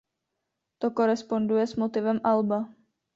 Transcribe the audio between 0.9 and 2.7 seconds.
koresponduje s motivem alba.